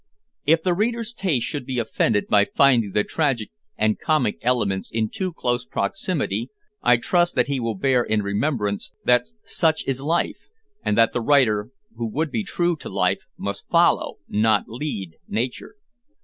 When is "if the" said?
0.47-0.73